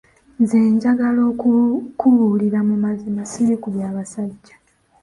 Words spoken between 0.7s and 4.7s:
njagala okukubuulira, mu mazima srli ku bya basajja.